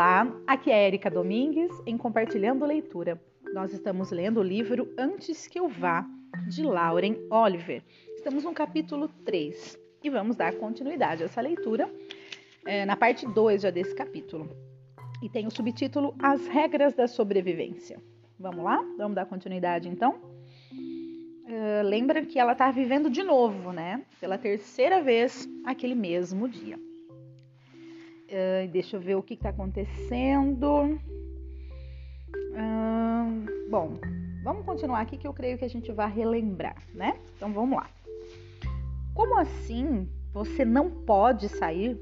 [0.00, 3.20] Olá, aqui é Erika Domingues em Compartilhando Leitura.
[3.52, 6.06] Nós estamos lendo o livro Antes que eu vá,
[6.48, 7.82] de Lauren Oliver.
[8.14, 11.86] Estamos no capítulo 3 e vamos dar continuidade a essa leitura
[12.64, 14.48] é, na parte 2 já desse capítulo.
[15.22, 18.00] E tem o subtítulo As Regras da Sobrevivência.
[18.38, 18.82] Vamos lá?
[18.96, 20.14] Vamos dar continuidade então?
[20.72, 24.02] Uh, lembra que ela está vivendo de novo, né?
[24.18, 26.78] Pela terceira vez aquele mesmo dia.
[28.30, 31.00] Uh, deixa eu ver o que está acontecendo.
[32.52, 33.98] Uh, bom,
[34.44, 37.18] vamos continuar aqui que eu creio que a gente vai relembrar, né?
[37.36, 37.90] Então vamos lá.
[39.14, 41.98] Como assim você não pode sair?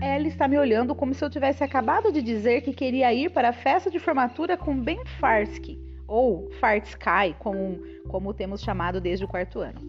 [0.00, 3.48] Ela está me olhando como se eu tivesse acabado de dizer que queria ir para
[3.48, 9.28] a festa de formatura com Ben Farsky, ou Fartsky, como, como temos chamado desde o
[9.28, 9.80] quarto ano.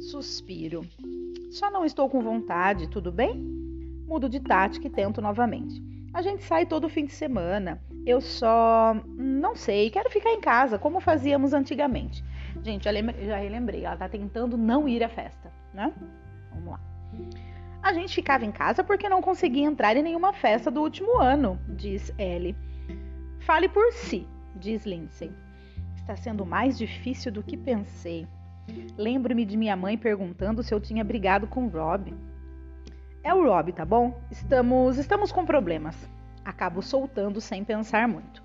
[0.00, 0.86] Suspiro.
[1.50, 3.57] Só não estou com vontade, tudo bem?
[4.08, 5.82] Mudo de tática e tento novamente.
[6.14, 7.80] A gente sai todo fim de semana.
[8.06, 12.24] Eu só não sei, quero ficar em casa, como fazíamos antigamente.
[12.64, 15.92] Gente, já, lembrei, já relembrei, ela tá tentando não ir à festa, né?
[16.50, 16.80] Vamos lá.
[17.82, 21.58] A gente ficava em casa porque não conseguia entrar em nenhuma festa do último ano,
[21.68, 22.56] diz Ellie.
[23.40, 25.30] Fale por si, diz Lindsay.
[25.96, 28.26] Está sendo mais difícil do que pensei.
[28.96, 32.14] Lembro-me de minha mãe perguntando se eu tinha brigado com Rob.
[33.22, 34.18] É o Rob, tá bom?
[34.30, 36.08] Estamos, estamos com problemas.
[36.44, 38.42] Acabo soltando sem pensar muito.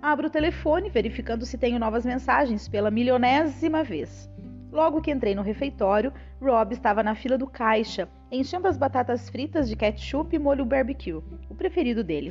[0.00, 4.30] Abro o telefone, verificando se tenho novas mensagens pela milionésima vez.
[4.72, 9.68] Logo que entrei no refeitório, Rob estava na fila do caixa, enchendo as batatas fritas
[9.68, 12.30] de ketchup e molho barbecue, o preferido dele.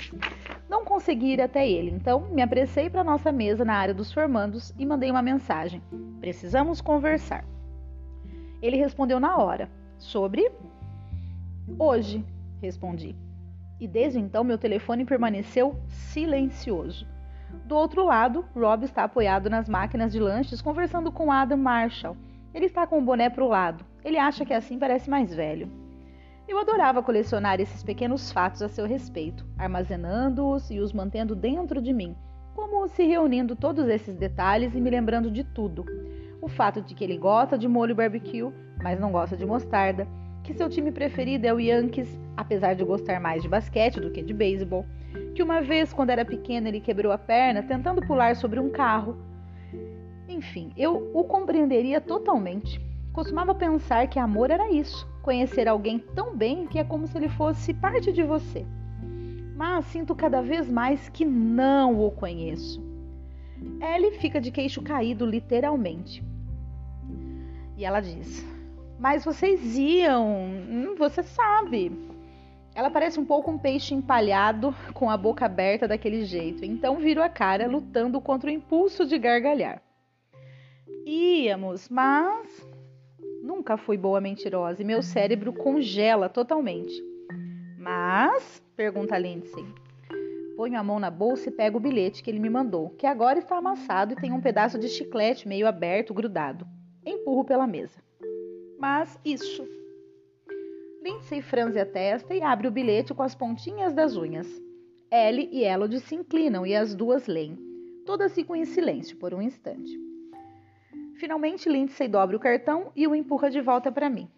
[0.69, 4.73] Não consegui ir até ele, então me apressei para nossa mesa na área dos formandos
[4.80, 5.83] e mandei uma mensagem.
[6.21, 7.43] Precisamos conversar.
[8.61, 9.69] Ele respondeu na hora.
[9.97, 10.49] Sobre
[11.78, 12.25] Hoje,
[12.62, 13.16] respondi.
[13.80, 17.08] E desde então meu telefone permaneceu silencioso.
[17.66, 22.17] Do outro lado, Rob está apoiado nas máquinas de lanches conversando com Adam Marshall.
[22.54, 23.86] Ele está com o boné para o lado.
[24.04, 25.70] Ele acha que assim parece mais velho.
[26.48, 31.93] Eu adorava colecionar esses pequenos fatos a seu respeito, armazenando-os e os mantendo dentro de
[31.93, 32.16] mim,
[32.55, 35.86] como se reunindo todos esses detalhes e me lembrando de tudo.
[36.42, 38.52] O fato de que ele gosta de molho barbecue,
[38.82, 40.08] mas não gosta de mostarda,
[40.49, 44.23] que seu time preferido é o Yankees, apesar de gostar mais de basquete do que
[44.23, 44.83] de beisebol,
[45.36, 49.15] que uma vez, quando era pequeno, ele quebrou a perna tentando pular sobre um carro.
[50.27, 52.82] Enfim, eu o compreenderia totalmente.
[53.14, 57.30] Costumava pensar que amor era isso, conhecer alguém tão bem que é como se ele
[57.30, 58.66] fosse parte de você.
[59.55, 62.83] Mas sinto cada vez mais que não o conheço.
[63.80, 66.23] Ellie fica de queixo caído, literalmente.
[67.77, 68.48] E ela diz:
[68.99, 71.92] mas vocês iam, hum, você sabe.
[72.76, 77.23] Ela parece um pouco um peixe empalhado com a boca aberta daquele jeito, então viro
[77.23, 79.82] a cara lutando contra o impulso de gargalhar.
[81.05, 82.67] Íamos, mas
[83.42, 87.02] nunca fui boa mentirosa e meu cérebro congela totalmente.
[87.77, 89.66] Mas, pergunta Lindsay,
[90.58, 93.39] ponho a mão na bolsa e pego o bilhete que ele me mandou, que agora
[93.39, 96.67] está amassado e tem um pedaço de chiclete meio aberto grudado.
[97.05, 98.08] Empurro pela mesa
[98.80, 99.67] mas isso.
[101.04, 104.48] Lindsay franze a testa e abre o bilhete com as pontinhas das unhas.
[105.12, 107.58] Ellie e Elodie se inclinam e as duas leem.
[108.06, 109.92] Todas ficam em silêncio por um instante.
[111.16, 114.30] Finalmente, Lindsay dobra o cartão e o empurra de volta para mim.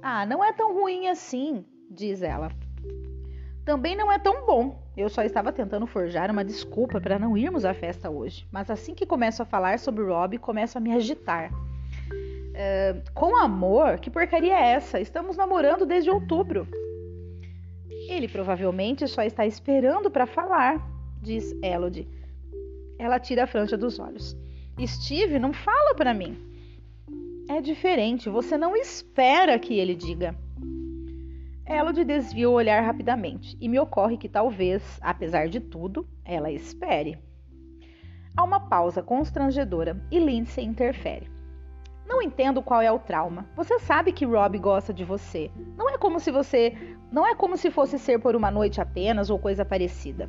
[0.00, 2.50] Ah, não é tão ruim assim, diz ela.
[3.64, 4.80] Também não é tão bom.
[4.96, 8.94] Eu só estava tentando forjar uma desculpa para não irmos à festa hoje, mas assim
[8.94, 11.50] que começo a falar sobre Rob, começo a me agitar.
[12.54, 13.98] É, com amor?
[13.98, 15.00] Que porcaria é essa?
[15.00, 16.66] Estamos namorando desde outubro.
[18.08, 20.86] Ele provavelmente só está esperando para falar,
[21.22, 22.08] diz Elodie.
[22.98, 24.36] Ela tira a franja dos olhos.
[24.86, 26.36] Steve, não fala para mim.
[27.48, 30.34] É diferente, você não espera que ele diga.
[31.66, 37.18] Elodie desvia o olhar rapidamente e me ocorre que talvez, apesar de tudo, ela espere.
[38.36, 41.30] Há uma pausa constrangedora e Lindsay interfere.
[42.06, 43.46] Não entendo qual é o trauma.
[43.56, 45.50] Você sabe que Rob gosta de você.
[45.76, 46.76] Não é como se você,
[47.10, 50.28] não é como se fosse ser por uma noite apenas ou coisa parecida.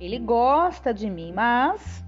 [0.00, 2.04] Ele gosta de mim, mas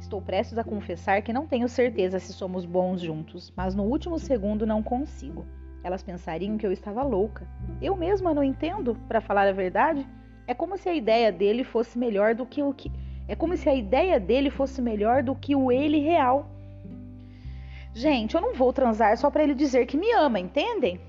[0.00, 4.18] estou prestes a confessar que não tenho certeza se somos bons juntos, mas no último
[4.18, 5.46] segundo não consigo.
[5.84, 7.46] Elas pensariam que eu estava louca.
[7.80, 10.06] Eu mesma não entendo, para falar a verdade.
[10.46, 12.90] É como se a ideia dele fosse melhor do que o que
[13.28, 16.50] é como se a ideia dele fosse melhor do que o ele real.
[17.94, 21.00] Gente, eu não vou transar só para ele dizer que me ama, entendem?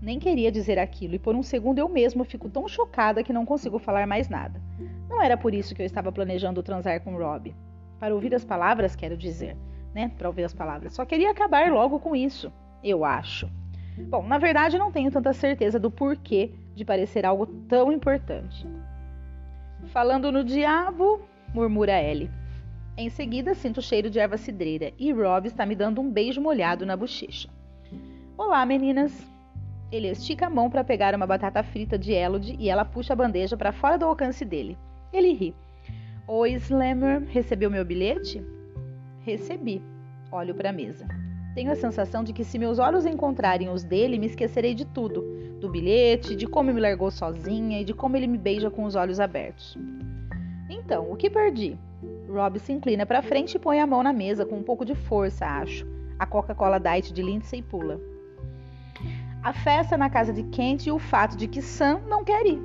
[0.00, 3.44] Nem queria dizer aquilo e por um segundo eu mesmo fico tão chocada que não
[3.44, 4.60] consigo falar mais nada.
[5.08, 7.54] Não era por isso que eu estava planejando transar com Rob.
[7.98, 9.56] Para ouvir as palavras, quero dizer,
[9.94, 10.10] né?
[10.18, 10.94] Para ouvir as palavras.
[10.94, 12.52] Só queria acabar logo com isso,
[12.82, 13.50] eu acho.
[14.08, 18.66] Bom, na verdade não tenho tanta certeza do porquê de parecer algo tão importante.
[19.86, 21.20] Falando no diabo,
[21.54, 22.30] murmura Ellie.
[22.96, 26.40] Em seguida, sinto o cheiro de erva cidreira e Rob está me dando um beijo
[26.40, 27.48] molhado na bochecha.
[28.38, 29.12] Olá, meninas.
[29.90, 33.16] Ele estica a mão para pegar uma batata frita de Elodie e ela puxa a
[33.16, 34.78] bandeja para fora do alcance dele.
[35.12, 35.54] Ele ri.
[36.28, 38.40] Oi, Slammer, recebeu meu bilhete?
[39.22, 39.82] Recebi.
[40.30, 41.08] Olho para a mesa.
[41.52, 45.22] Tenho a sensação de que se meus olhos encontrarem os dele, me esquecerei de tudo:
[45.60, 48.94] do bilhete, de como me largou sozinha e de como ele me beija com os
[48.94, 49.76] olhos abertos.
[50.70, 51.76] Então, o que perdi?
[52.28, 54.94] Rob se inclina para frente e põe a mão na mesa com um pouco de
[54.94, 55.86] força, acho.
[56.18, 58.00] A Coca-Cola Diet de Lindsay pula
[59.44, 62.58] a festa na casa de Kent e o fato de que Sam não quer ir.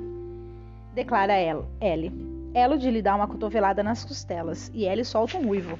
[0.94, 1.34] Declara
[1.78, 2.10] Ellie.
[2.54, 5.78] Elodie lhe dá uma cotovelada nas costelas e Ellie solta um uivo.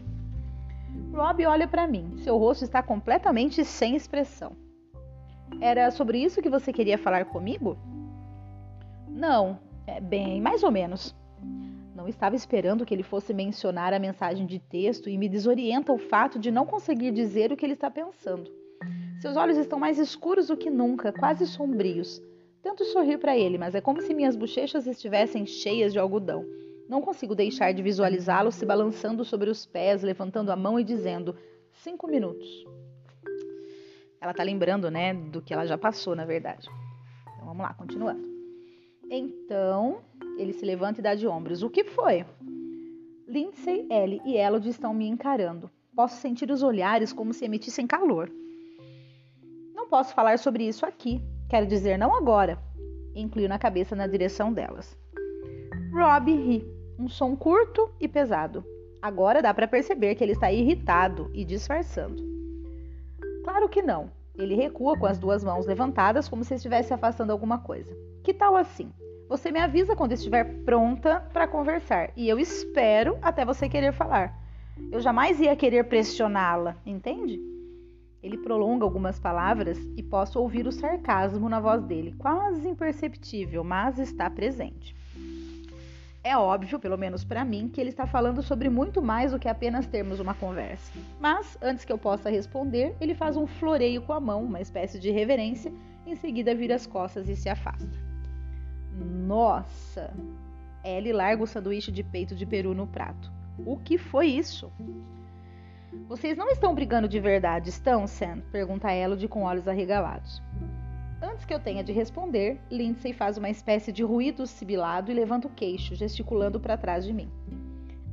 [1.15, 2.19] Rob olha para mim.
[2.19, 4.53] Seu rosto está completamente sem expressão.
[5.59, 7.79] Era sobre isso que você queria falar comigo?
[9.09, 11.17] Não, é bem, mais ou menos.
[11.94, 15.98] Não estava esperando que ele fosse mencionar a mensagem de texto e me desorienta o
[15.98, 18.50] fato de não conseguir dizer o que ele está pensando.
[19.20, 22.22] Seus olhos estão mais escuros do que nunca, quase sombrios.
[22.62, 26.44] Tento sorrir para ele, mas é como se minhas bochechas estivessem cheias de algodão.
[26.88, 31.37] Não consigo deixar de visualizá-lo se balançando sobre os pés, levantando a mão e dizendo:
[31.72, 32.48] cinco minutos.
[34.20, 36.69] Ela tá lembrando, né, do que ela já passou, na verdade.
[37.34, 38.22] Então vamos lá, continuando.
[39.10, 40.02] Então,
[40.40, 41.62] ele se levanta e dá de ombros.
[41.62, 42.25] O que foi?
[43.28, 45.70] Lindsay, Ellie e Elodie estão me encarando.
[45.94, 48.31] Posso sentir os olhares como se emitissem calor
[49.90, 51.20] posso falar sobre isso aqui.
[51.48, 52.56] Quero dizer, não agora.
[53.14, 54.96] Inclino na cabeça na direção delas.
[55.92, 56.64] Rob ri,
[56.96, 58.64] um som curto e pesado.
[59.02, 62.22] Agora dá para perceber que ele está irritado e disfarçando.
[63.42, 64.12] Claro que não.
[64.38, 67.92] Ele recua com as duas mãos levantadas, como se estivesse afastando alguma coisa.
[68.22, 68.92] Que tal assim?
[69.31, 74.37] Você me avisa quando estiver pronta para conversar e eu espero até você querer falar.
[74.91, 77.41] Eu jamais ia querer pressioná-la, entende?
[78.21, 84.00] Ele prolonga algumas palavras e posso ouvir o sarcasmo na voz dele, quase imperceptível, mas
[84.00, 84.97] está presente.
[86.25, 89.49] É óbvio, pelo menos para mim, que ele está falando sobre muito mais do que
[89.49, 90.93] apenas termos uma conversa.
[91.21, 94.99] Mas, antes que eu possa responder, ele faz um floreio com a mão, uma espécie
[94.99, 95.73] de reverência,
[96.05, 98.10] em seguida vira as costas e se afasta.
[98.92, 100.12] Nossa!
[100.84, 103.31] Ellie larga o sanduíche de peito de peru no prato.
[103.66, 104.72] O que foi isso?
[106.08, 108.40] Vocês não estão brigando de verdade, estão, Sam?
[108.50, 110.42] Pergunta Elodie com olhos arregalados.
[111.22, 115.46] Antes que eu tenha de responder, Lindsay faz uma espécie de ruído sibilado e levanta
[115.46, 117.31] o queixo, gesticulando para trás de mim.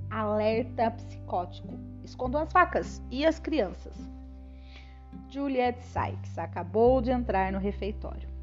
[0.10, 1.74] Alerta psicótico.
[2.04, 3.96] Escondo as facas e as crianças.
[5.30, 8.37] Juliet Sykes acabou de entrar no refeitório.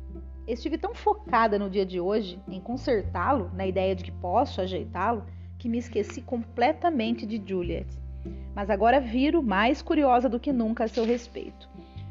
[0.46, 5.24] Estive tão focada no dia de hoje em consertá-lo, na ideia de que posso ajeitá-lo,
[5.58, 7.86] que me esqueci completamente de Juliet
[8.54, 11.68] mas agora viro mais curiosa do que nunca a seu respeito.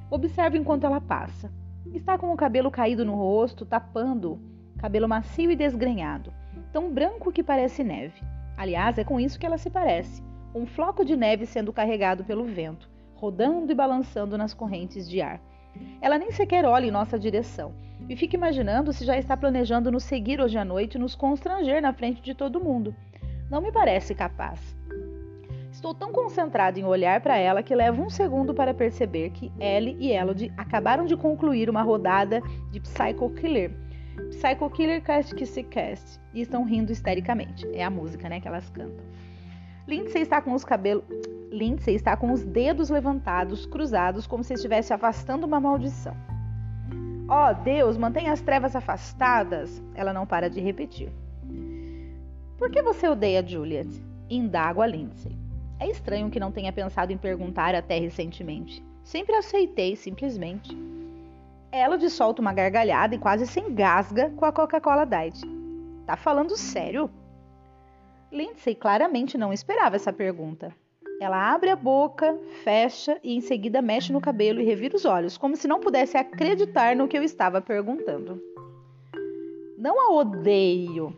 [0.09, 1.51] Observo enquanto ela passa.
[1.93, 4.39] Está com o cabelo caído no rosto, tapando-o,
[4.77, 6.33] cabelo macio e desgrenhado,
[6.71, 8.21] tão branco que parece neve.
[8.57, 10.23] Aliás, é com isso que ela se parece:
[10.53, 15.41] um floco de neve sendo carregado pelo vento, rodando e balançando nas correntes de ar.
[16.01, 17.73] Ela nem sequer olha em nossa direção
[18.09, 21.81] e fica imaginando se já está planejando nos seguir hoje à noite e nos constranger
[21.81, 22.95] na frente de todo mundo.
[23.49, 24.75] Não me parece capaz.
[25.71, 29.97] Estou tão concentrado em olhar para ela que levo um segundo para perceber que Ellie
[29.99, 32.41] e Elodie acabaram de concluir uma rodada
[32.71, 33.71] de Psycho Killer.
[34.29, 36.19] Psycho Killer Cast Kiss Cast.
[36.33, 37.67] E estão rindo histericamente.
[37.73, 39.03] É a música, né, que elas cantam.
[39.87, 41.03] Lindsay está com os cabelos.
[41.51, 46.15] Lindsay está com os dedos levantados, cruzados, como se estivesse afastando uma maldição.
[47.35, 49.81] Oh, Deus, mantenha as trevas afastadas!
[49.95, 51.11] Ela não para de repetir.
[52.59, 53.89] Por que você odeia Juliet?
[54.29, 55.35] Indago a Lindsay.
[55.79, 58.85] É estranho que não tenha pensado em perguntar até recentemente.
[59.03, 60.77] Sempre aceitei, simplesmente.
[61.71, 65.41] Ela solta uma gargalhada e quase se engasga com a Coca-Cola Diet.
[66.05, 67.09] Tá falando sério?
[68.31, 70.71] Lindsay claramente não esperava essa pergunta.
[71.23, 75.37] Ela abre a boca, fecha e em seguida mexe no cabelo e revira os olhos,
[75.37, 78.43] como se não pudesse acreditar no que eu estava perguntando.
[79.77, 81.15] Não a odeio.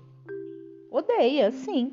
[0.91, 1.91] Odeia, sim.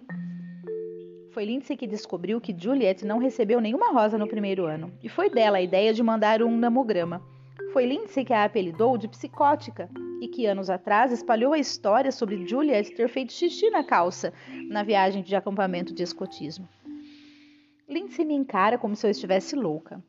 [1.31, 5.31] Foi Lindsay que descobriu que Juliet não recebeu nenhuma rosa no primeiro ano, e foi
[5.31, 7.23] dela a ideia de mandar um namograma.
[7.73, 9.88] Foi Lindsay que a apelidou de psicótica
[10.21, 14.35] e que anos atrás espalhou a história sobre Juliet ter feito xixi na calça
[14.69, 16.69] na viagem de acampamento de escotismo.
[17.93, 20.03] Lindsay me encara como se eu estivesse louca.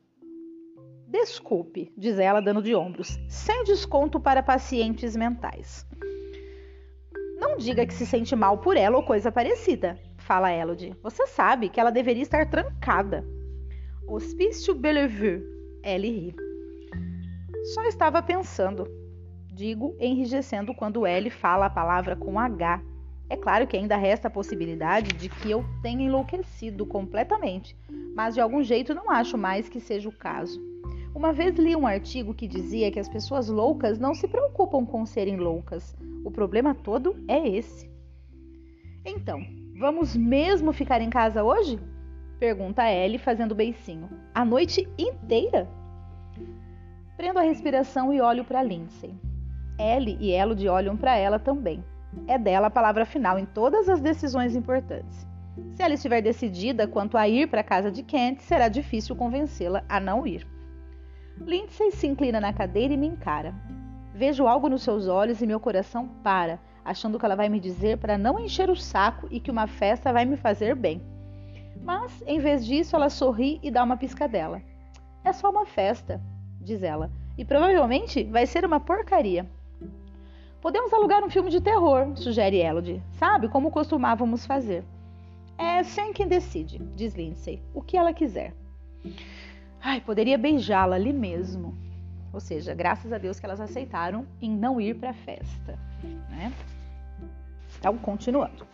[1.06, 5.86] Desculpe, diz ela dando de ombros, sem desconto para pacientes mentais.
[7.38, 10.96] Não diga que se sente mal por ela ou coisa parecida, fala Elodie.
[11.02, 13.24] Você sabe que ela deveria estar trancada.
[14.08, 15.42] Hospício Bellevue.
[15.82, 16.36] Ellie ri.
[17.74, 18.88] Só estava pensando.
[19.52, 22.82] Digo, enrijecendo quando Ellie fala a palavra com H.
[23.34, 27.76] É claro que ainda resta a possibilidade de que eu tenha enlouquecido completamente,
[28.14, 30.62] mas de algum jeito não acho mais que seja o caso.
[31.12, 35.04] Uma vez li um artigo que dizia que as pessoas loucas não se preocupam com
[35.04, 35.96] serem loucas.
[36.24, 37.90] O problema todo é esse.
[39.04, 39.44] Então,
[39.80, 41.80] vamos mesmo ficar em casa hoje?
[42.38, 44.08] Pergunta Ellie fazendo beicinho.
[44.32, 45.68] A noite inteira?
[47.16, 49.12] Prendo a respiração e olho para Lindsay.
[49.76, 51.82] Ellie e Elodie olham para ela também.
[52.26, 55.26] É dela a palavra final em todas as decisões importantes.
[55.74, 59.84] Se ela estiver decidida quanto a ir para a casa de Kent, será difícil convencê-la
[59.88, 60.46] a não ir.
[61.38, 63.54] Lindsay se inclina na cadeira e me encara.
[64.14, 67.98] Vejo algo nos seus olhos e meu coração para, achando que ela vai me dizer
[67.98, 71.02] para não encher o saco e que uma festa vai me fazer bem.
[71.82, 74.62] Mas, em vez disso, ela sorri e dá uma piscadela.
[75.24, 76.20] É só uma festa,
[76.60, 79.46] diz ela, e provavelmente vai ser uma porcaria.
[80.64, 83.02] Podemos alugar um filme de terror, sugere Elodie.
[83.18, 84.82] Sabe como costumávamos fazer?
[85.58, 87.62] É sem quem decide, diz Lindsay.
[87.74, 88.54] O que ela quiser.
[89.78, 91.76] Ai, poderia beijá-la ali mesmo.
[92.32, 95.78] Ou seja, graças a Deus que elas aceitaram em não ir para a festa.
[96.30, 96.50] Né?
[97.78, 98.66] Então, continuando.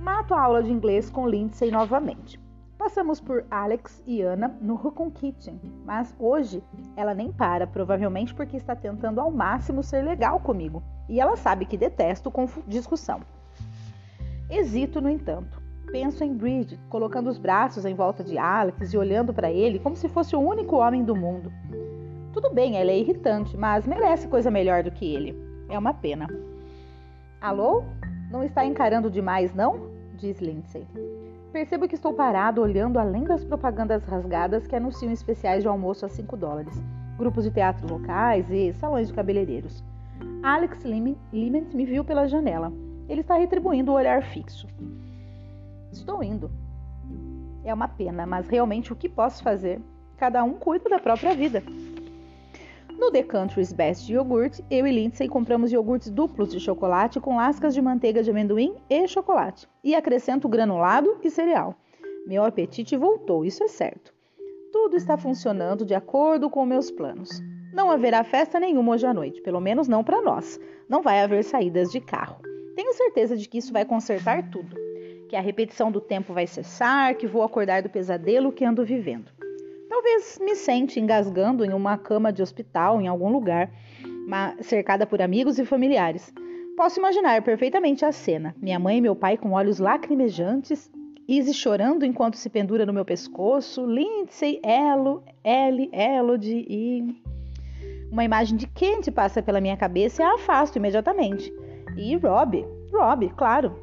[0.00, 2.40] Mato a aula de inglês com Lindsay novamente.
[2.78, 6.62] Passamos por Alex e Ana no Rukun Kitchen, mas hoje
[6.94, 11.64] ela nem para, provavelmente porque está tentando ao máximo ser legal comigo e ela sabe
[11.64, 12.32] que detesto
[12.66, 13.20] discussão.
[14.50, 15.60] Hesito, no entanto.
[15.90, 19.96] Penso em Bridget, colocando os braços em volta de Alex e olhando para ele como
[19.96, 21.50] se fosse o único homem do mundo.
[22.32, 25.34] Tudo bem, ela é irritante, mas merece coisa melhor do que ele.
[25.68, 26.28] É uma pena.
[27.40, 27.84] Alô?
[28.30, 29.90] Não está encarando demais, não?
[30.16, 30.86] Diz Lindsay.
[31.56, 36.08] Percebo que estou parado olhando além das propagandas rasgadas que anunciam especiais de almoço a
[36.10, 36.74] 5 dólares,
[37.16, 39.82] grupos de teatro locais e salões de cabeleireiros.
[40.42, 42.70] Alex Lement me viu pela janela.
[43.08, 44.68] Ele está retribuindo o olhar fixo.
[45.90, 46.50] Estou indo.
[47.64, 49.80] É uma pena, mas realmente o que posso fazer?
[50.18, 51.62] Cada um cuida da própria vida.
[52.98, 57.74] No The Country's Best Yogurt, eu e Lindsay compramos iogurtes duplos de chocolate com lascas
[57.74, 59.68] de manteiga de amendoim e chocolate.
[59.84, 61.74] E acrescento granulado e cereal.
[62.26, 64.14] Meu apetite voltou, isso é certo.
[64.72, 67.28] Tudo está funcionando de acordo com meus planos.
[67.72, 70.58] Não haverá festa nenhuma hoje à noite, pelo menos não para nós.
[70.88, 72.40] Não vai haver saídas de carro.
[72.74, 74.74] Tenho certeza de que isso vai consertar tudo.
[75.28, 79.35] Que a repetição do tempo vai cessar, que vou acordar do pesadelo que ando vivendo.
[79.96, 83.70] Talvez me sente engasgando em uma cama de hospital em algum lugar,
[84.60, 86.34] cercada por amigos e familiares.
[86.76, 90.90] Posso imaginar perfeitamente a cena: minha mãe e meu pai com olhos lacrimejantes,
[91.26, 97.22] Izzy chorando enquanto se pendura no meu pescoço, Lindsay, Elo, Ellie, Elodie e.
[98.12, 101.50] Uma imagem de Kent passa pela minha cabeça e a afasto imediatamente.
[101.96, 103.74] E Rob, Rob, claro,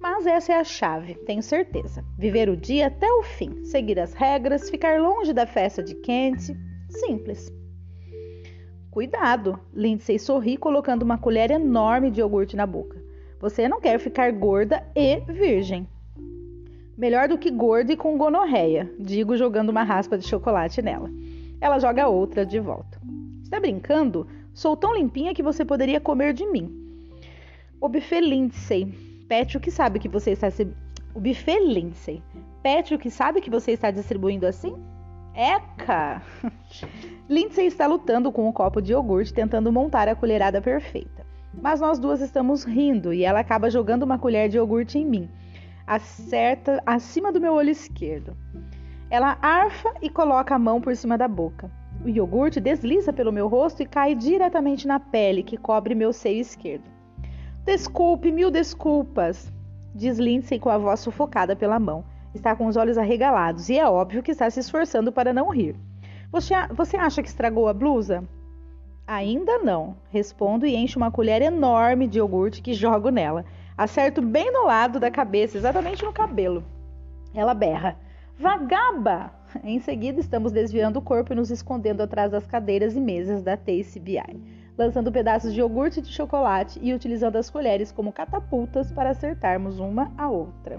[0.00, 2.02] mas essa é a chave, tenho certeza.
[2.18, 6.56] Viver o dia até o fim, seguir as regras, ficar longe da festa de Kent.
[6.88, 7.52] Simples.
[8.90, 13.00] Cuidado, Lindsay sorri colocando uma colher enorme de iogurte na boca.
[13.38, 15.86] Você não quer ficar gorda e virgem.
[16.96, 21.10] Melhor do que gorda e com gonorreia, digo jogando uma raspa de chocolate nela.
[21.60, 22.98] Ela joga outra de volta.
[23.42, 24.26] Está brincando?
[24.54, 26.70] Sou tão limpinha que você poderia comer de mim.
[27.80, 29.09] O buffet Lindsay
[29.60, 30.64] Que sabe que você está se...
[31.14, 32.20] o buffet Lindsay.
[33.00, 34.74] Que sabe que você está distribuindo assim?
[35.34, 36.20] Eca!
[37.30, 41.24] Lindsay está lutando com o um copo de iogurte tentando montar a colherada perfeita.
[41.54, 45.30] Mas nós duas estamos rindo e ela acaba jogando uma colher de iogurte em mim,
[45.86, 48.36] acerta acima do meu olho esquerdo.
[49.08, 51.70] Ela arfa e coloca a mão por cima da boca.
[52.04, 56.40] O iogurte desliza pelo meu rosto e cai diretamente na pele que cobre meu seio
[56.40, 56.99] esquerdo.
[57.64, 59.52] Desculpe, mil desculpas,
[59.94, 62.04] diz Lindsay com a voz sufocada pela mão.
[62.34, 65.76] Está com os olhos arregalados e é óbvio que está se esforçando para não rir.
[66.32, 68.24] Você, você acha que estragou a blusa?
[69.06, 73.44] Ainda não, respondo e encho uma colher enorme de iogurte que jogo nela.
[73.76, 76.62] Acerto bem no lado da cabeça, exatamente no cabelo.
[77.34, 77.96] Ela berra:
[78.38, 79.32] Vagaba!
[79.64, 83.56] Em seguida, estamos desviando o corpo e nos escondendo atrás das cadeiras e mesas da
[83.56, 84.40] TCBI,
[84.76, 90.12] lançando pedaços de iogurte de chocolate e utilizando as colheres como catapultas para acertarmos uma
[90.16, 90.78] a outra.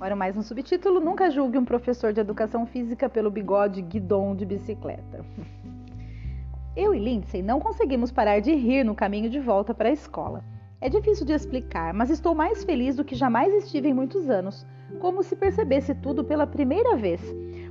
[0.00, 4.44] Ora, mais um subtítulo: Nunca julgue um professor de educação física pelo bigode guidon de
[4.44, 5.24] bicicleta.
[6.76, 10.44] Eu e Lindsay não conseguimos parar de rir no caminho de volta para a escola.
[10.80, 14.64] É difícil de explicar, mas estou mais feliz do que jamais estive em muitos anos,
[15.00, 17.20] como se percebesse tudo pela primeira vez.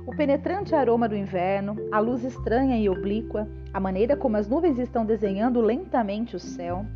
[0.08, 4.78] O penetrante aroma do inverno, a luz estranha e oblíqua, a maneira como as nuvens
[4.78, 6.86] estão desenhando lentamente o céu.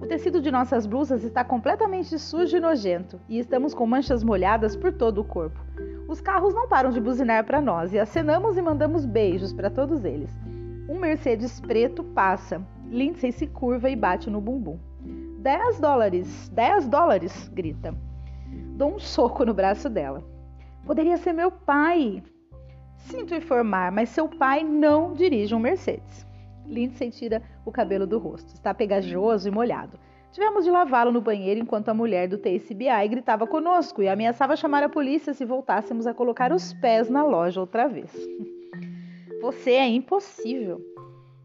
[0.00, 4.76] O tecido de nossas blusas está completamente sujo e nojento, e estamos com manchas molhadas
[4.76, 5.58] por todo o corpo.
[6.06, 10.04] Os carros não param de buzinar para nós e acenamos e mandamos beijos para todos
[10.04, 10.30] eles.
[10.88, 12.62] Um Mercedes preto passa.
[12.88, 14.78] Lindsay se curva e bate no bumbum.
[15.40, 17.92] 10 dólares, 10 dólares, grita.
[18.76, 20.22] Dou um soco no braço dela.
[20.86, 22.22] Poderia ser meu pai.
[23.04, 26.26] Sinto informar, mas seu pai não dirige um Mercedes.
[26.66, 28.54] Lindsay tira o cabelo do rosto.
[28.54, 29.98] Está pegajoso e molhado.
[30.32, 34.82] Tivemos de lavá-lo no banheiro enquanto a mulher do TCBI gritava conosco e ameaçava chamar
[34.82, 38.10] a polícia se voltássemos a colocar os pés na loja outra vez.
[39.40, 40.80] Você é impossível.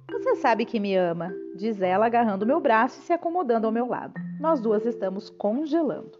[0.09, 3.85] Você sabe que me ama, diz ela, agarrando meu braço e se acomodando ao meu
[3.85, 4.13] lado.
[4.39, 6.17] Nós duas estamos congelando.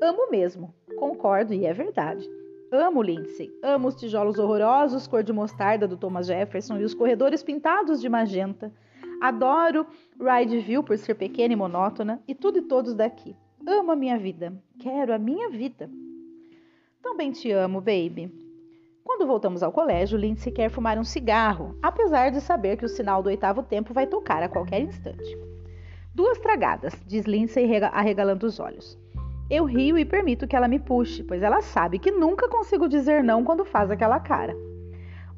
[0.00, 2.28] Amo mesmo, concordo e é verdade.
[2.70, 7.42] Amo Lindsay, amo os tijolos horrorosos cor de mostarda do Thomas Jefferson e os corredores
[7.42, 8.70] pintados de magenta.
[9.22, 9.86] Adoro
[10.20, 13.34] Rydeville por ser pequena e monótona e tudo e todos daqui.
[13.66, 14.52] Amo a minha vida.
[14.78, 15.90] Quero a minha vida.
[17.02, 18.30] Também te amo, baby.
[19.02, 23.22] Quando voltamos ao colégio, Lindsay quer fumar um cigarro, apesar de saber que o sinal
[23.22, 25.38] do oitavo tempo vai tocar a qualquer instante.
[26.14, 28.98] Duas tragadas, diz Lindsay arregalando os olhos.
[29.50, 33.24] Eu rio e permito que ela me puxe, pois ela sabe que nunca consigo dizer
[33.24, 34.54] não quando faz aquela cara.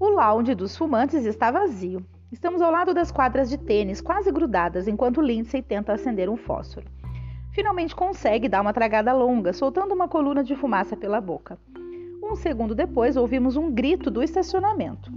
[0.00, 2.05] O lounge dos fumantes está vazio.
[2.33, 6.87] Estamos ao lado das quadras de tênis, quase grudadas, enquanto Lindsay tenta acender um fósforo.
[7.53, 11.59] Finalmente consegue dar uma tragada longa, soltando uma coluna de fumaça pela boca.
[12.23, 15.12] Um segundo depois, ouvimos um grito do estacionamento.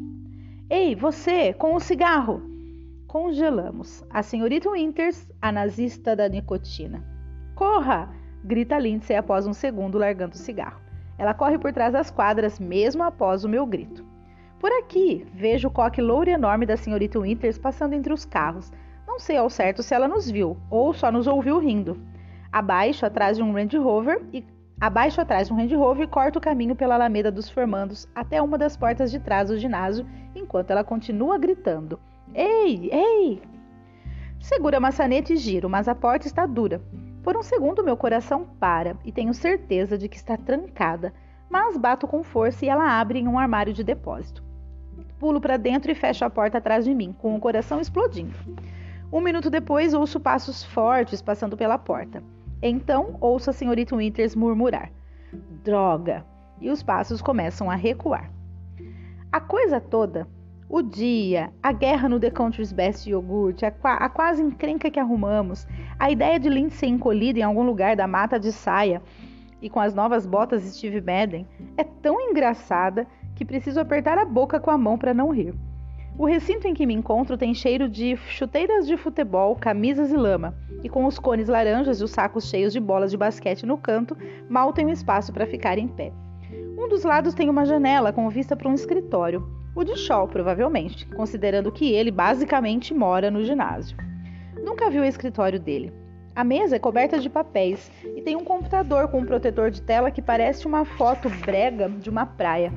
[0.69, 2.41] Ei, você, com o cigarro!
[3.07, 4.03] Congelamos.
[4.09, 7.03] A senhorita Winters, a nazista da nicotina.
[7.55, 8.09] Corra!
[8.43, 10.81] Grita Lindsay após um segundo, largando o cigarro.
[11.17, 14.05] Ela corre por trás das quadras, mesmo após o meu grito.
[14.59, 18.71] Por aqui, vejo o coque louro enorme da senhorita Winters passando entre os carros.
[19.07, 22.01] Não sei ao certo se ela nos viu ou só nos ouviu rindo.
[22.51, 24.45] Abaixo, atrás de um Range Rover e
[24.83, 28.75] Abaixo atrás um Range Rover corta o caminho pela Alameda dos Formandos até uma das
[28.75, 31.97] portas de trás do ginásio, enquanto ela continua gritando:
[32.33, 33.41] Ei, ei!
[34.41, 36.81] Segura a maçaneta e giro, mas a porta está dura.
[37.23, 41.13] Por um segundo meu coração para e tenho certeza de que está trancada,
[41.49, 44.43] mas bato com força e ela abre em um armário de depósito.
[45.17, 48.33] Pulo para dentro e fecho a porta atrás de mim, com o coração explodindo.
[49.09, 52.21] Um minuto depois ouço passos fortes passando pela porta.
[52.61, 54.91] Então ouço a senhorita Winters murmurar:
[55.63, 56.25] Droga!
[56.59, 58.29] E os passos começam a recuar.
[59.31, 60.27] A coisa toda,
[60.75, 65.67] o dia, a guerra no The Country's Best Yogurt, a, a quase encrenca que arrumamos,
[65.99, 68.99] a ideia de Lindsay encolhida em algum lugar da mata de saia
[69.61, 71.45] e com as novas botas Steve Madden
[71.77, 73.05] é tão engraçada
[73.35, 75.53] que preciso apertar a boca com a mão para não rir.
[76.17, 80.55] O recinto em que me encontro tem cheiro de chuteiras de futebol, camisas e lama,
[80.83, 84.17] e com os cones laranjas e os sacos cheios de bolas de basquete no canto,
[84.49, 86.11] mal tenho espaço para ficar em pé.
[86.75, 91.05] Um dos lados tem uma janela com vista para um escritório, o de Shaw, provavelmente,
[91.07, 93.97] considerando que ele basicamente mora no ginásio.
[94.63, 95.91] Nunca vi o escritório dele.
[96.35, 100.11] A mesa é coberta de papéis e tem um computador com um protetor de tela
[100.11, 102.71] que parece uma foto brega de uma praia.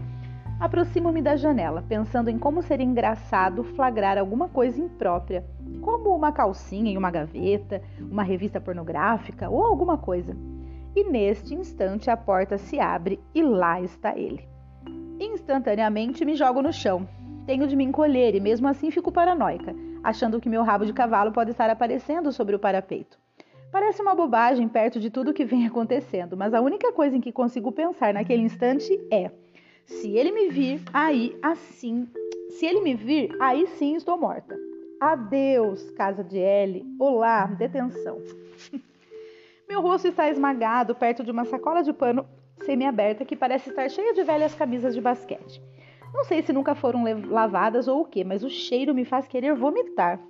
[0.58, 5.44] Aproximo-me da janela, pensando em como seria engraçado flagrar alguma coisa imprópria,
[5.82, 10.34] como uma calcinha em uma gaveta, uma revista pornográfica ou alguma coisa.
[10.94, 14.55] E neste instante a porta se abre e lá está ele.
[15.18, 17.08] Instantaneamente me jogo no chão.
[17.46, 21.32] Tenho de me encolher e mesmo assim fico paranoica, achando que meu rabo de cavalo
[21.32, 23.18] pode estar aparecendo sobre o parapeito.
[23.72, 27.32] Parece uma bobagem perto de tudo que vem acontecendo, mas a única coisa em que
[27.32, 29.30] consigo pensar naquele instante é
[29.86, 32.08] se ele me vir, aí assim,
[32.50, 34.58] se ele me vir, aí sim estou morta.
[35.00, 36.84] Adeus, casa de L.
[36.98, 38.18] Olá, detenção.
[39.68, 42.26] Meu rosto está esmagado perto de uma sacola de pano
[42.66, 45.62] semi-aberta que parece estar cheia de velhas camisas de basquete.
[46.12, 49.54] Não sei se nunca foram lavadas ou o que, mas o cheiro me faz querer
[49.54, 50.20] vomitar.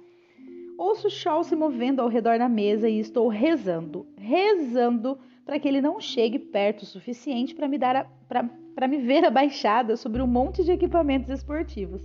[0.79, 5.81] Ouço Shaw se movendo ao redor da mesa e estou rezando, rezando para que ele
[5.81, 10.63] não chegue perto o suficiente para me dar para me ver abaixada sobre um monte
[10.63, 12.03] de equipamentos esportivos.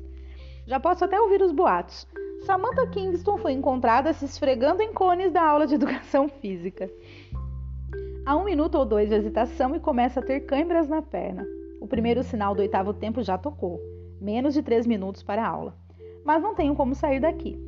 [0.65, 2.07] Já posso até ouvir os boatos.
[2.45, 6.89] Samantha Kingston foi encontrada se esfregando em cones da aula de educação física.
[8.23, 11.43] Há um minuto ou dois de hesitação e começa a ter câimbras na perna.
[11.81, 13.79] O primeiro sinal do oitavo tempo já tocou.
[14.21, 15.75] Menos de três minutos para a aula.
[16.23, 17.59] Mas não tenho como sair daqui.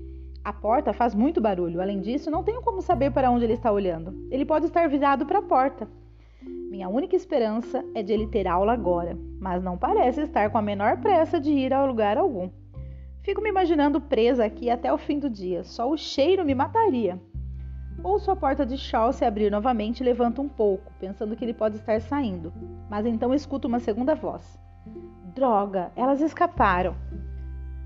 [0.44, 1.82] A porta faz muito barulho.
[1.82, 4.28] Além disso, não tenho como saber para onde ele está olhando.
[4.30, 5.88] Ele pode estar virado para a porta.
[6.70, 10.62] Minha única esperança é de ele ter aula agora, mas não parece estar com a
[10.62, 12.52] menor pressa de ir a lugar algum.
[13.24, 15.64] Fico me imaginando presa aqui até o fim do dia.
[15.64, 17.20] Só o cheiro me mataria.
[18.04, 21.54] Ouço a porta de Shaw se abrir novamente e levanto um pouco, pensando que ele
[21.54, 22.52] pode estar saindo.
[22.90, 24.60] Mas então escuto uma segunda voz.
[25.34, 26.96] Droga, elas escaparam.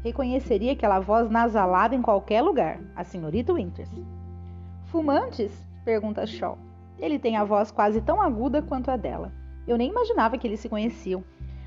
[0.04, 3.92] Reconheceria aquela voz nasalada em qualquer lugar, a senhorita Winters.
[4.86, 5.52] Fumantes?
[5.86, 6.58] pergunta Shaw.
[6.98, 9.32] Ele tem a voz quase tão aguda quanto a dela.
[9.68, 11.24] Eu nem imaginava que eles se conheciam.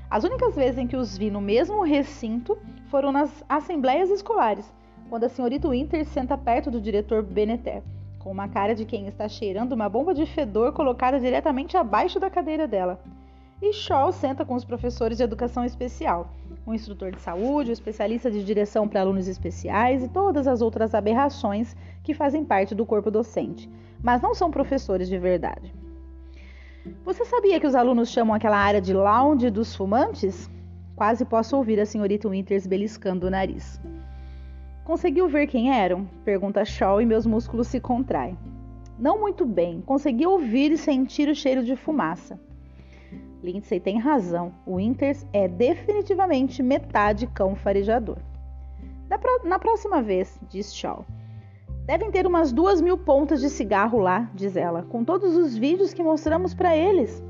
[0.09, 4.69] As únicas vezes em que os vi no mesmo recinto foram nas assembleias escolares,
[5.09, 7.81] quando a senhorita Winter senta perto do diretor Beneter,
[8.21, 12.29] com uma cara de quem está cheirando uma bomba de fedor colocada diretamente abaixo da
[12.29, 12.99] cadeira dela.
[13.61, 16.31] E Shaw senta com os professores de educação especial,
[16.65, 20.95] um instrutor de saúde, um especialista de direção para alunos especiais e todas as outras
[20.95, 23.69] aberrações que fazem parte do corpo docente,
[24.01, 25.73] mas não são professores de verdade.
[27.05, 30.49] Você sabia que os alunos chamam aquela área de lounge dos fumantes?
[30.95, 33.79] Quase posso ouvir a senhorita Winters beliscando o nariz.
[34.91, 36.05] Conseguiu ver quem eram?
[36.25, 38.37] Pergunta Shaw e meus músculos se contraem.
[38.99, 39.79] Não muito bem.
[39.79, 42.37] Consegui ouvir e sentir o cheiro de fumaça.
[43.41, 44.53] Lindsay tem razão.
[44.65, 48.17] O Winters é definitivamente metade cão farejador.
[49.45, 51.05] Na próxima vez, diz Shaw.
[51.85, 55.93] Devem ter umas duas mil pontas de cigarro lá, diz ela, com todos os vídeos
[55.93, 57.23] que mostramos para eles.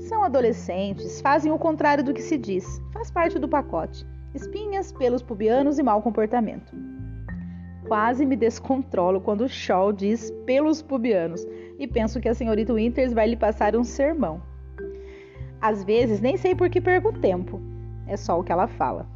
[0.00, 2.78] São adolescentes, fazem o contrário do que se diz.
[2.92, 4.06] Faz parte do pacote.
[4.34, 6.72] Espinhas, pelos pubianos e mau comportamento.
[7.86, 11.46] Quase me descontrolo quando Shaw diz pelos pubianos
[11.78, 14.42] e penso que a senhorita Winters vai lhe passar um sermão.
[15.60, 17.60] Às vezes nem sei por que perco tempo.
[18.06, 19.06] É só o que ela fala.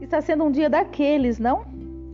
[0.00, 1.64] Está sendo um dia daqueles, não?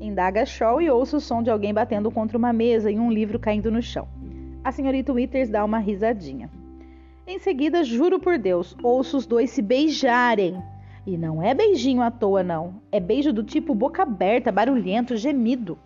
[0.00, 3.38] Indaga Shaw e ouço o som de alguém batendo contra uma mesa e um livro
[3.38, 4.08] caindo no chão.
[4.62, 6.48] A senhorita Winters dá uma risadinha.
[7.26, 10.62] Em seguida, juro por Deus, ouço os dois se beijarem.
[11.06, 12.80] E não é beijinho à toa, não.
[12.90, 15.78] É beijo do tipo boca aberta, barulhento, gemido.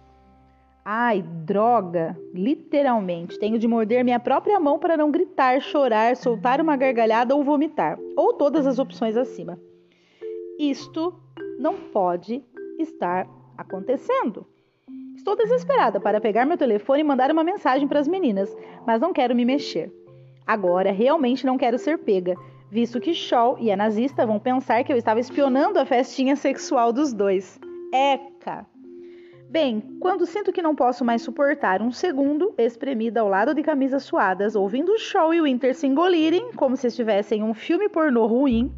[0.84, 2.16] Ai, droga!
[2.32, 7.44] Literalmente, tenho de morder minha própria mão para não gritar, chorar, soltar uma gargalhada ou
[7.44, 7.98] vomitar.
[8.16, 9.58] Ou todas as opções acima.
[10.58, 11.14] Isto
[11.58, 12.42] não pode
[12.78, 14.46] estar acontecendo.
[15.16, 19.12] Estou desesperada para pegar meu telefone e mandar uma mensagem para as meninas, mas não
[19.12, 19.92] quero me mexer.
[20.46, 22.34] Agora, realmente não quero ser pega,
[22.70, 26.92] visto que Shaw e a nazista vão pensar que eu estava espionando a festinha sexual
[26.92, 27.58] dos dois.
[27.92, 28.66] Eca!
[29.50, 34.02] Bem, quando sinto que não posso mais suportar um segundo, espremida ao lado de camisas
[34.02, 38.70] suadas, ouvindo Shaw e Winter se engolirem como se estivessem em um filme pornô ruim,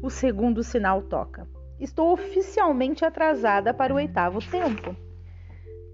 [0.00, 1.48] o segundo sinal toca.
[1.80, 4.94] Estou oficialmente atrasada para o oitavo tempo.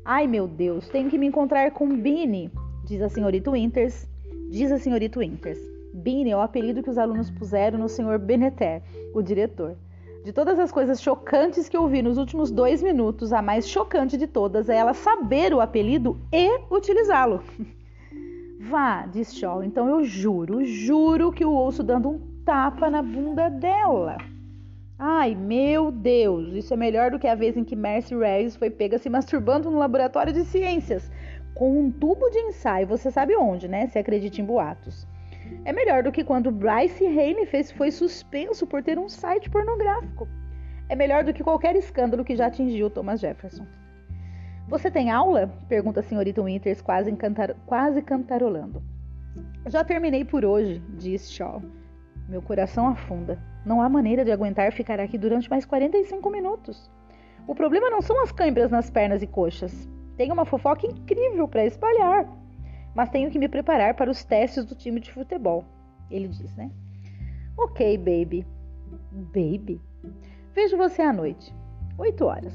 [0.04, 2.50] Ai meu Deus, tenho que me encontrar com Beanie,
[2.84, 4.06] diz a senhorita Winters.
[4.50, 5.77] Diz a senhorita Winters.
[5.98, 8.82] Beanie é o apelido que os alunos puseram no senhor Beneter,
[9.12, 9.76] o diretor.
[10.24, 14.26] De todas as coisas chocantes que eu nos últimos dois minutos, a mais chocante de
[14.26, 17.42] todas é ela saber o apelido e utilizá-lo.
[18.60, 23.48] Vá, diz Shaw, então eu juro, juro que o ouço dando um tapa na bunda
[23.48, 24.18] dela.
[24.98, 28.68] Ai, meu Deus, isso é melhor do que a vez em que Mercy Reyes foi
[28.68, 31.10] pega se masturbando no laboratório de ciências
[31.54, 33.88] com um tubo de ensaio, você sabe onde, né?
[33.88, 35.06] Se acredita em boatos.
[35.64, 40.28] É melhor do que quando Bryce Hayne fez, foi suspenso por ter um site pornográfico.
[40.88, 43.66] É melhor do que qualquer escândalo que já atingiu Thomas Jefferson.
[44.68, 45.50] Você tem aula?
[45.68, 48.82] Pergunta a senhorita Winters, quase, encantar, quase cantarolando.
[49.66, 51.62] Já terminei por hoje, diz Shaw.
[52.28, 53.38] Meu coração afunda.
[53.64, 56.90] Não há maneira de aguentar ficar aqui durante mais 45 minutos.
[57.46, 59.88] O problema não são as câimbras nas pernas e coxas.
[60.16, 62.28] Tenho uma fofoca incrível para espalhar
[62.98, 65.64] mas tenho que me preparar para os testes do time de futebol.
[66.10, 66.68] Ele diz, né?
[67.56, 68.44] Ok, baby.
[69.12, 69.80] Baby?
[70.52, 71.54] Vejo você à noite.
[71.96, 72.52] Oito horas.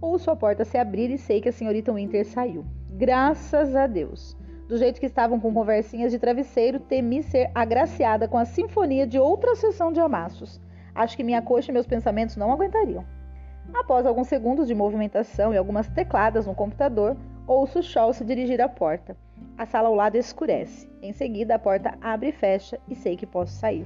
[0.00, 2.64] Ouço a porta se abrir e sei que a senhorita Winter saiu.
[2.90, 4.36] Graças a Deus.
[4.66, 9.20] Do jeito que estavam com conversinhas de travesseiro, temi ser agraciada com a sinfonia de
[9.20, 10.60] outra sessão de amassos.
[10.92, 13.04] Acho que minha coxa e meus pensamentos não aguentariam.
[13.72, 18.68] Após alguns segundos de movimentação e algumas tecladas no computador, Ouço Shaw se dirigir à
[18.68, 19.16] porta.
[19.58, 20.88] A sala ao lado escurece.
[21.02, 23.84] Em seguida, a porta abre e fecha e sei que posso sair.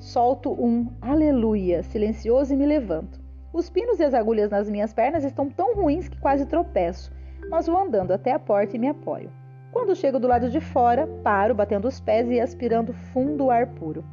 [0.00, 3.20] Solto um aleluia silencioso e me levanto.
[3.52, 7.12] Os pinos e as agulhas nas minhas pernas estão tão ruins que quase tropeço,
[7.48, 9.30] mas vou andando até a porta e me apoio.
[9.70, 14.04] Quando chego do lado de fora, paro, batendo os pés e aspirando fundo ar puro.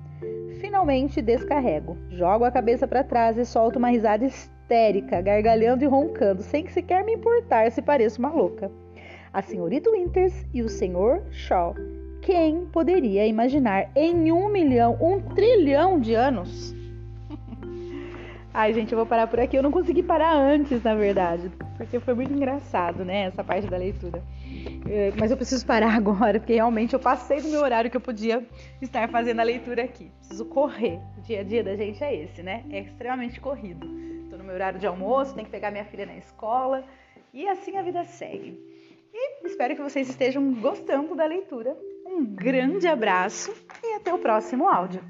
[0.62, 4.26] Finalmente descarrego, jogo a cabeça para trás e solto uma risada
[4.70, 8.72] histérica, gargalhando e roncando, sem que sequer me importar se pareço uma louca.
[9.34, 11.74] A senhorita Winters e o senhor Shaw.
[12.22, 16.76] Quem poderia imaginar em um milhão, um trilhão de anos?
[18.54, 19.56] Ai, gente, eu vou parar por aqui.
[19.56, 23.26] Eu não consegui parar antes, na verdade, porque foi muito engraçado, né?
[23.26, 24.22] Essa parte da leitura.
[24.90, 28.02] É, mas eu preciso parar agora, porque realmente eu passei do meu horário que eu
[28.02, 28.44] podia
[28.82, 30.12] estar fazendo a leitura aqui.
[30.20, 31.00] Preciso correr.
[31.18, 32.64] O dia a dia da gente é esse, né?
[32.72, 34.09] É extremamente corrido.
[34.40, 36.86] No meu horário de almoço, tenho que pegar minha filha na escola
[37.34, 38.58] e assim a vida segue.
[39.14, 41.78] E espero que vocês estejam gostando da leitura.
[42.06, 45.04] Um grande abraço e até o próximo áudio.